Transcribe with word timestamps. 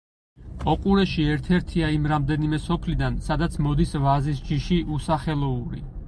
ოყურეში 0.71 1.25
ერთ-ერთია 1.33 1.89
იმ 1.97 2.07
რამდენიმე 2.11 2.59
სოფლიდან, 2.63 3.19
სადაც 3.27 3.57
მოდის 3.65 3.93
ვაზის 4.07 4.41
ჯიში 4.49 4.79
უსახელოური. 4.97 5.83